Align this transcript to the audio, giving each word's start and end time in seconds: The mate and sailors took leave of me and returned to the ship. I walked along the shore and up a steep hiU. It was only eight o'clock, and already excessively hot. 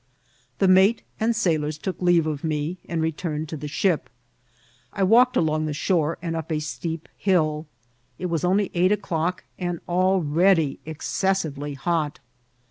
The 0.57 0.67
mate 0.67 1.03
and 1.19 1.35
sailors 1.35 1.77
took 1.77 2.01
leave 2.01 2.25
of 2.25 2.43
me 2.43 2.79
and 2.89 3.03
returned 3.03 3.47
to 3.49 3.55
the 3.55 3.67
ship. 3.67 4.09
I 4.91 5.03
walked 5.03 5.37
along 5.37 5.67
the 5.67 5.75
shore 5.75 6.17
and 6.23 6.35
up 6.35 6.51
a 6.51 6.57
steep 6.59 7.07
hiU. 7.23 7.65
It 8.17 8.25
was 8.25 8.43
only 8.43 8.71
eight 8.73 8.91
o'clock, 8.91 9.43
and 9.59 9.79
already 9.87 10.79
excessively 10.87 11.75
hot. 11.75 12.19